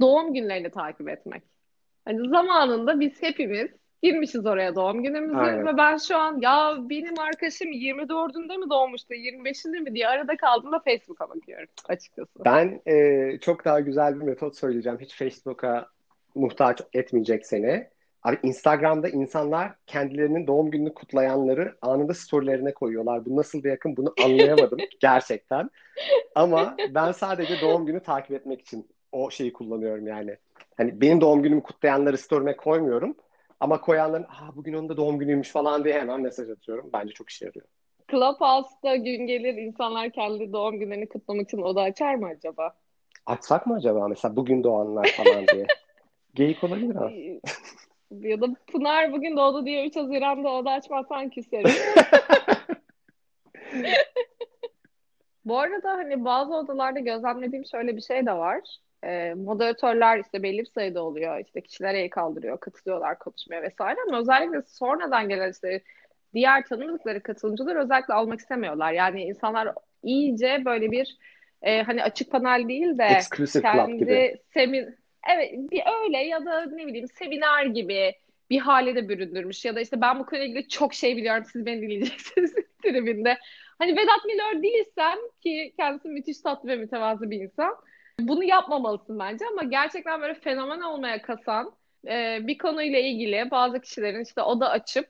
[0.00, 1.42] Doğum günlerini takip etmek.
[2.04, 3.70] Hani zamanında biz hepimiz
[4.02, 5.66] girmişiz oraya doğum günümüzü Aynen.
[5.66, 10.78] ve ben şu an ya benim arkadaşım 24'ünde mi doğmuştu 25'inde mi diye arada kaldığımda
[10.78, 12.44] Facebook'a bakıyorum açıkçası.
[12.44, 14.98] Ben e, çok daha güzel bir metot söyleyeceğim.
[15.00, 15.86] Hiç Facebook'a
[16.34, 17.88] muhtaç etmeyecek seni.
[18.22, 23.26] Abi Instagram'da insanlar kendilerinin doğum gününü kutlayanları anında storylerine koyuyorlar.
[23.26, 25.70] Bu nasıl bir yakın bunu anlayamadım gerçekten.
[26.34, 30.36] Ama ben sadece doğum günü takip etmek için o şeyi kullanıyorum yani.
[30.76, 33.16] Hani benim doğum günümü kutlayanları story'me koymuyorum.
[33.60, 36.90] Ama koyanların ha bugün onun da doğum günüymüş falan diye hemen mesaj atıyorum.
[36.92, 37.66] Bence çok işe yarıyor.
[38.10, 42.74] Clubhouse'da gün gelir insanlar kendi doğum günlerini kutlamak için oda açar mı acaba?
[43.26, 45.66] Açsak mı acaba mesela bugün doğanlar falan diye?
[46.34, 47.10] Geyik olabilir ha.
[48.20, 51.70] Ya da Pınar bugün doğdu diye 3 Haziran'da oda açmazsan küserim.
[55.44, 58.60] Bu arada hani bazı odalarda gözlemlediğim şöyle bir şey de var.
[59.04, 61.44] E, moderatörler işte belli bir sayıda oluyor.
[61.44, 65.82] İşte kişiler el kaldırıyor, katılıyorlar konuşmaya vesaire ama özellikle sonradan gelen işte
[66.34, 68.92] diğer tanımadıkları katılımcılar özellikle almak istemiyorlar.
[68.92, 71.18] Yani insanlar iyice böyle bir
[71.62, 74.36] e, hani açık panel değil de Exclusive kendi gibi.
[74.54, 74.96] semin
[75.30, 78.14] evet bir öyle ya da ne bileyim seminer gibi
[78.50, 81.66] bir hale de büründürmüş ya da işte ben bu konuyla ilgili çok şey biliyorum siz
[81.66, 83.38] beni dinleyeceksiniz tribinde.
[83.78, 87.76] Hani Vedat Milor değilsem ki kendisi müthiş tatlı ve mütevazı bir insan
[88.20, 91.72] bunu yapmamalısın bence ama gerçekten böyle fenomen olmaya kasan
[92.08, 95.06] e, bir konuyla ilgili bazı kişilerin işte oda açıp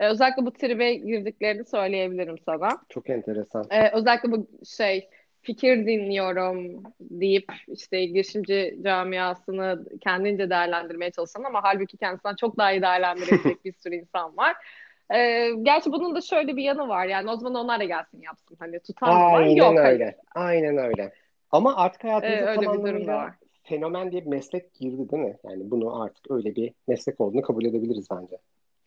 [0.00, 2.68] e, özellikle bu tribe girdiklerini söyleyebilirim sana.
[2.88, 3.66] Çok enteresan.
[3.70, 4.46] E, özellikle bu
[4.76, 5.08] şey
[5.42, 12.82] fikir dinliyorum deyip işte girişimci camiasını kendince değerlendirmeye çalışan ama halbuki kendisinden çok daha iyi
[12.82, 14.56] değerlendirecek bir sürü insan var.
[15.14, 18.56] Ee, gerçi bunun da şöyle bir yanı var yani o zaman onlar da gelsin yapsın
[18.58, 19.78] hani tutan Aynen yok.
[19.78, 20.16] öyle.
[20.34, 21.12] Aynen öyle.
[21.50, 25.36] Ama artık hayatımıza ee, tam anlamıyla fenomen diye bir meslek girdi değil mi?
[25.44, 28.36] Yani bunu artık öyle bir meslek olduğunu kabul edebiliriz bence.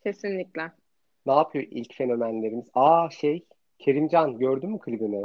[0.04, 0.72] Kesinlikle.
[1.26, 2.66] Ne yapıyor ilk fenomenlerimiz?
[2.74, 3.46] Aa şey
[3.80, 5.22] Kerimcan gördün mü klibini?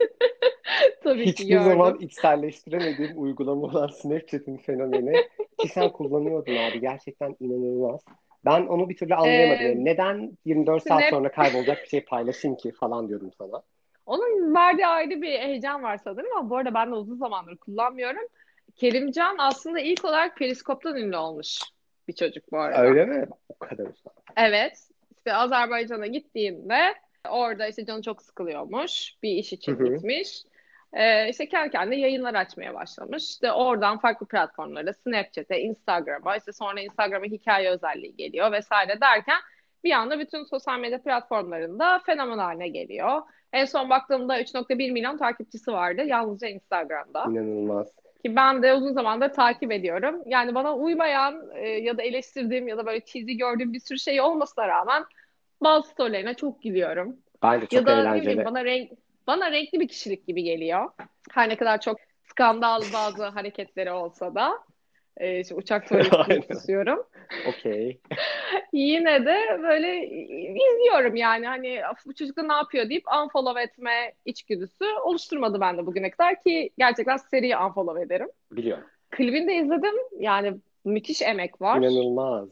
[1.04, 1.64] Tabii Hiçbir ki gördüm.
[1.64, 5.12] zaman içselleştiremediğim uygulama olan Snapchat'in fenomeni
[5.58, 8.00] ki sen kullanıyordun abi gerçekten inanılmaz.
[8.44, 9.66] Ben onu bir türlü anlayamadım.
[9.66, 11.00] Ee, Neden 24 Snap...
[11.00, 13.62] saat sonra kaybolacak bir şey paylaşayım ki falan diyordum sana.
[14.06, 18.22] Onun verdiği ayrı bir heyecan var sanırım ama bu arada ben de uzun zamandır kullanmıyorum.
[18.76, 21.60] Kerimcan aslında ilk olarak Periskop'tan ünlü olmuş
[22.08, 22.82] bir çocuk bu arada.
[22.82, 23.26] Öyle mi?
[23.48, 24.12] O kadar uzun.
[24.36, 24.78] Evet.
[25.16, 26.94] İşte Azerbaycan'a gittiğinde
[27.30, 29.14] orada işte canı çok sıkılıyormuş.
[29.22, 29.94] Bir iş için Hı-hı.
[29.94, 30.42] gitmiş.
[30.92, 33.24] Ee, işte kendi kendine yayınlar açmaya başlamış.
[33.24, 39.38] İşte oradan farklı platformlara, Snapchat'e, Instagram'a, işte sonra Instagram'a hikaye özelliği geliyor vesaire derken
[39.84, 43.22] bir anda bütün sosyal medya platformlarında fenomen haline geliyor.
[43.52, 47.24] En son baktığımda 3.1 milyon takipçisi vardı yalnızca Instagram'da.
[47.24, 47.92] İnanılmaz.
[48.24, 50.22] Ki ben de uzun zamandır takip ediyorum.
[50.26, 54.20] Yani bana uymayan e, ya da eleştirdiğim ya da böyle cheesy gördüğüm bir sürü şey
[54.20, 55.04] olmasına rağmen
[55.62, 57.16] bazı storylerine çok gülüyorum.
[57.42, 58.22] Bence çok ya da, eğlenceli.
[58.22, 58.90] Bileyim, bana renk
[59.30, 60.90] bana renkli bir kişilik gibi geliyor.
[61.30, 64.58] Her ne kadar çok skandal bazı hareketleri olsa da
[65.16, 67.06] e, işte uçak tuvaletini tutuyorum.
[67.48, 68.00] Okey.
[68.72, 70.06] Yine de böyle
[70.72, 76.10] izliyorum yani hani bu çocuk da ne yapıyor deyip unfollow etme içgüdüsü oluşturmadı bende bugüne
[76.10, 78.28] kadar ki gerçekten seri unfollow ederim.
[78.52, 78.84] Biliyorum.
[79.10, 79.94] Klibini de izledim.
[80.18, 81.78] Yani müthiş emek var.
[81.78, 82.48] İnanılmaz.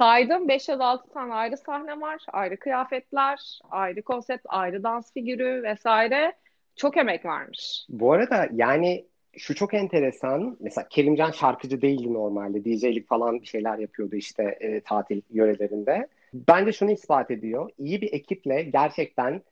[0.00, 2.22] Saydım 5 ya da 6 tane ayrı sahne var.
[2.32, 6.32] Ayrı kıyafetler, ayrı konsept, ayrı dans figürü vesaire.
[6.76, 7.86] Çok emek varmış.
[7.88, 10.56] Bu arada yani şu çok enteresan.
[10.60, 12.64] Mesela Kerimcan şarkıcı değildi normalde.
[12.64, 16.08] DJ'lik falan bir şeyler yapıyordu işte e, tatil yörelerinde.
[16.34, 17.70] Bence şunu ispat ediyor.
[17.78, 19.42] İyi bir ekiple gerçekten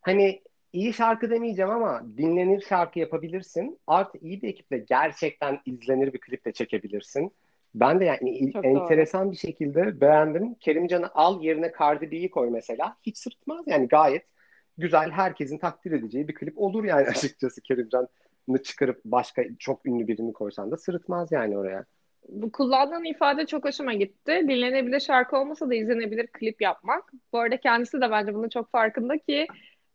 [0.00, 0.42] hani
[0.72, 3.78] iyi şarkı demeyeceğim ama dinlenir şarkı yapabilirsin.
[3.86, 7.32] Artı iyi bir ekiple gerçekten izlenir bir klip de çekebilirsin.
[7.76, 9.32] Ben de yani Çok enteresan doğru.
[9.32, 10.54] bir şekilde beğendim.
[10.54, 12.96] Kerimcan'ı al yerine Cardi B'yi koy mesela.
[13.02, 14.24] Hiç sırtmaz yani gayet
[14.78, 20.32] güzel, herkesin takdir edeceği bir klip olur yani açıkçası Kerimcan'ı çıkarıp başka çok ünlü birini
[20.32, 21.84] koysan da sırıtmaz yani oraya.
[22.28, 24.40] Bu kullandığın ifade çok hoşuma gitti.
[24.48, 27.12] Dinlenebilir şarkı olmasa da izlenebilir klip yapmak.
[27.32, 29.46] Bu arada kendisi de bence bunun çok farkında ki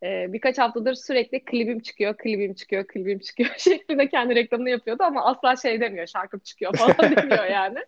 [0.04, 5.26] e, birkaç haftadır sürekli klibim çıkıyor, klibim çıkıyor, klibim çıkıyor şeklinde kendi reklamını yapıyordu ama
[5.26, 7.80] asla şey demiyor, şarkım çıkıyor falan demiyor yani.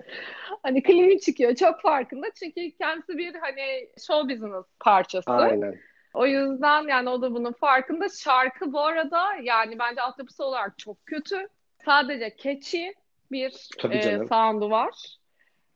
[0.63, 5.31] Hani klibim çıkıyor çok farkında çünkü kendisi bir hani show business parçası.
[5.31, 5.79] Aynen.
[6.13, 8.09] O yüzden yani o da bunun farkında.
[8.09, 11.47] Şarkı bu arada yani bence altyapısı olarak çok kötü.
[11.85, 12.91] Sadece catchy
[13.31, 15.17] bir e, sound'u var.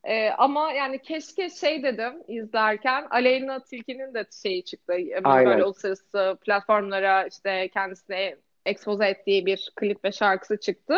[0.04, 4.94] E, ama yani keşke şey dedim izlerken Aleyna Tilki'nin de şeyi çıktı.
[5.24, 5.46] Aynen.
[5.46, 10.96] Böyle uluslararası platformlara işte kendisine expose ettiği bir klip ve şarkısı çıktı.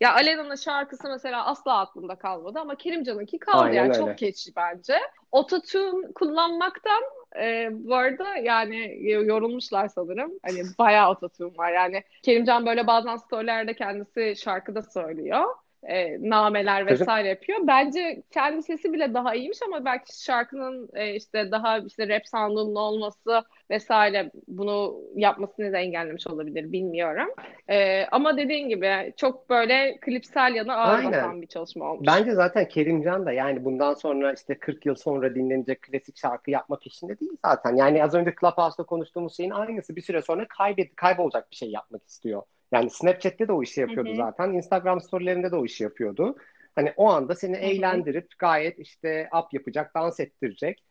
[0.00, 3.98] Ya Aleyna'nın şarkısı mesela asla aklımda kalmadı ama Kerimcan'ınki kaldı Aynen yani öyle.
[3.98, 4.94] çok keçi bence.
[5.32, 7.02] Ototune kullanmaktan
[7.40, 10.32] e, bu arada yani yorulmuşlar sanırım.
[10.46, 12.02] Hani bayağı ototune var yani.
[12.22, 15.44] Kerimcan böyle bazen storylerde kendisi şarkıda söylüyor
[15.88, 17.58] e, nameler vesaire yapıyor.
[17.62, 22.74] Bence kendi sesi bile daha iyiymiş ama belki şarkının e, işte daha işte rap sound'unun
[22.74, 27.28] olması vesaire bunu yapmasını da engellemiş olabilir bilmiyorum.
[27.68, 31.12] E, ama dediğin gibi çok böyle klipsel yanı ağır Aynen.
[31.12, 32.06] basan bir çalışma olmuş.
[32.06, 36.82] Bence zaten Kerimcan da yani bundan sonra işte 40 yıl sonra dinlenecek klasik şarkı yapmak
[36.82, 37.76] peşinde değil zaten.
[37.76, 42.06] Yani az önce Clubhouse'da konuştuğumuz şeyin aynısı bir süre sonra kaybet kaybolacak bir şey yapmak
[42.06, 42.42] istiyor.
[42.72, 44.16] Yani Snapchat'te de o işi yapıyordu Hı-hı.
[44.16, 44.52] zaten.
[44.52, 46.36] Instagram storylerinde de o işi yapıyordu.
[46.74, 47.64] Hani o anda seni Hı-hı.
[47.64, 50.82] eğlendirip gayet işte up yapacak, dans ettirecek.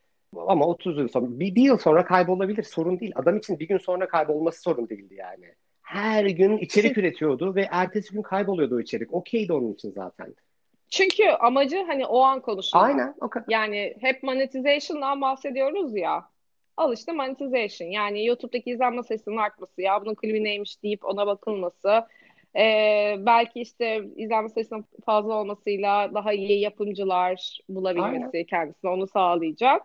[0.48, 2.64] Ama 30 yıl sonra, bir, bir yıl sonra kaybolabilir.
[2.64, 3.12] Sorun değil.
[3.16, 5.54] Adam için bir gün sonra kaybolması sorun değildi yani.
[5.82, 9.14] Her gün içerik üretiyordu ve ertesi gün kayboluyordu o içerik.
[9.14, 10.36] Okeydi onun için zaten.
[10.90, 12.84] Çünkü amacı hani o an konuşmak.
[12.84, 13.16] Aynen.
[13.22, 13.44] Okay.
[13.48, 16.30] Yani hep monetization'dan bahsediyoruz ya.
[16.78, 17.90] Al işte monetization.
[17.90, 22.04] Yani YouTube'daki izlenme sayısının artması ya bunun klibi neymiş deyip ona bakılması.
[22.56, 28.46] Ee, belki işte izlenme sayısının fazla olmasıyla daha iyi yapımcılar bulabilmesi Aynen.
[28.46, 29.82] kendisine onu sağlayacak.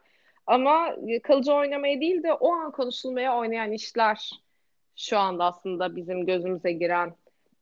[0.46, 4.30] Ama kalıcı oynamaya değil de o an konuşulmaya oynayan işler
[4.96, 7.14] şu anda aslında bizim gözümüze giren.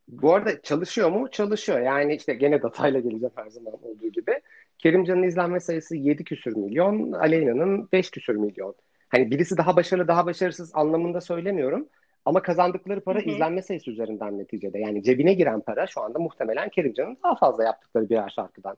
[0.09, 1.31] Bu arada çalışıyor mu?
[1.31, 1.81] Çalışıyor.
[1.81, 4.41] Yani işte gene datayla geleceğim her zaman olduğu gibi.
[4.79, 8.75] Kerimcan'ın izlenme sayısı 7 küsür milyon, Aleyna'nın 5 küsür milyon.
[9.09, 11.89] Hani birisi daha başarılı, daha başarısız anlamında söylemiyorum.
[12.25, 13.29] Ama kazandıkları para Hı-hı.
[13.31, 14.79] izlenme sayısı üzerinden neticede.
[14.79, 18.77] Yani cebine giren para şu anda muhtemelen Kerimcan'ın daha fazla yaptıkları birer şarkıdan.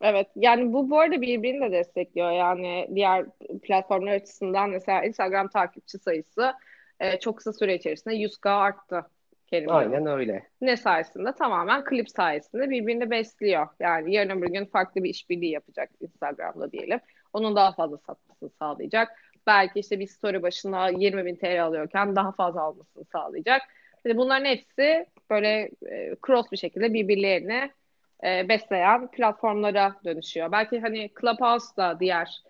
[0.00, 3.26] Evet yani bu bu arada birbirini de destekliyor yani diğer
[3.62, 6.52] platformlar açısından mesela Instagram takipçi sayısı
[7.00, 9.06] e, çok kısa süre içerisinde 100k arttı.
[9.46, 10.48] Kerim Aynen öyle.
[10.60, 11.32] Ne sayesinde?
[11.32, 13.66] Tamamen klip sayesinde birbirini besliyor.
[13.80, 17.00] Yani yarın bir gün farklı bir işbirliği yapacak Instagram'da diyelim.
[17.32, 19.08] Onun daha fazla satmasını sağlayacak
[19.48, 23.62] belki işte bir story başına 20 bin TL alıyorken daha fazla almasını sağlayacak.
[24.04, 27.70] Yani bunların hepsi böyle e, cross bir şekilde birbirlerini
[28.24, 30.52] e, besleyen platformlara dönüşüyor.
[30.52, 32.42] Belki hani Clubhouse da diğer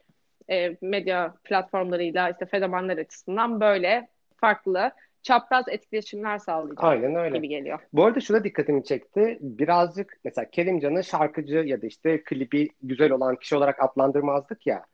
[0.51, 7.37] e, medya platformlarıyla işte fenomenler açısından böyle farklı çapraz etkileşimler sağlayacak Aynen öyle.
[7.37, 7.79] gibi geliyor.
[7.93, 9.39] Bu arada şuna dikkatimi çekti.
[9.41, 14.85] Birazcık mesela Kerimcan'ı şarkıcı ya da işte klibi güzel olan kişi olarak adlandırmazdık ya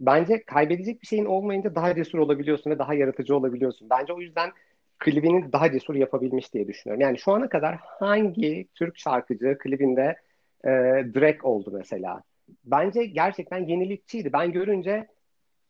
[0.00, 3.90] bence kaybedecek bir şeyin olmayınca daha cesur olabiliyorsun ve daha yaratıcı olabiliyorsun.
[3.90, 4.50] Bence o yüzden
[4.98, 7.00] klibini daha cesur yapabilmiş diye düşünüyorum.
[7.00, 10.16] Yani şu ana kadar hangi Türk şarkıcı klibinde
[10.64, 10.70] e,
[11.14, 12.22] Drake oldu mesela?
[12.64, 14.32] Bence gerçekten yenilikçiydi.
[14.32, 15.06] Ben görünce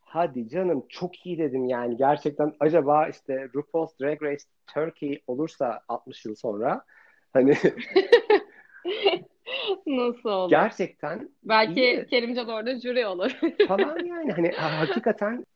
[0.00, 1.96] hadi canım çok iyi dedim yani.
[1.96, 6.84] Gerçekten acaba işte RuPaul's Drag Race Turkey olursa 60 yıl sonra
[7.32, 7.56] hani
[9.88, 10.50] Nasıl olur?
[10.50, 11.30] Gerçekten.
[11.44, 12.06] Belki iyi.
[12.06, 13.30] Kerimcan orada jüri olur.
[13.68, 15.46] falan yani hani hakikaten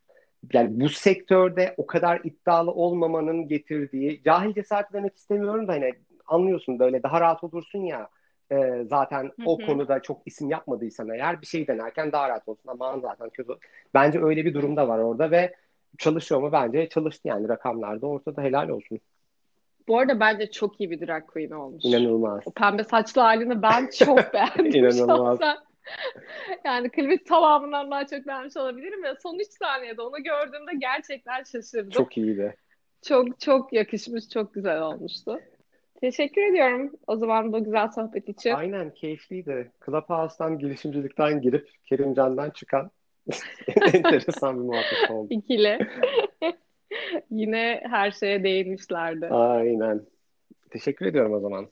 [0.53, 5.95] yani bu sektörde o kadar iddialı olmamanın getirdiği cahil cesaret demek istemiyorum da hani
[6.27, 8.09] anlıyorsun böyle daha rahat olursun ya
[8.53, 9.49] e, zaten Hı-hı.
[9.49, 13.53] o konuda çok isim yapmadıysan eğer bir şey denerken daha rahat olsun ama zaten kötü.
[13.95, 15.54] Bence öyle bir durumda var orada ve
[15.98, 16.52] çalışıyor mu?
[16.52, 19.00] Bence çalıştı yani rakamlarda ortada helal olsun.
[19.89, 21.85] Bu arada bence çok iyi bir drag queen olmuş.
[21.85, 22.43] İnanılmaz.
[22.45, 24.85] O pembe saçlı halini ben çok beğendim.
[24.85, 25.39] İnanılmaz.
[26.65, 31.91] yani klibi tamamından daha çok beğenmiş olabilirim ve son 3 saniyede onu gördüğümde gerçekten şaşırdım.
[31.91, 32.57] Çok iyiydi.
[33.03, 35.41] Çok çok yakışmış, çok güzel olmuştu.
[36.01, 38.51] Teşekkür ediyorum o zaman bu güzel sohbet için.
[38.51, 39.73] Aynen keyifliydi.
[39.87, 42.91] Clubhouse'dan girişimcilikten girip Kerimcan'dan çıkan
[43.93, 45.27] enteresan bir muhabbet oldu.
[45.31, 45.79] İkili.
[47.31, 49.27] Yine her şeye değinmişlerdi.
[49.27, 50.01] Aynen.
[50.71, 51.69] Teşekkür ediyorum o zaman.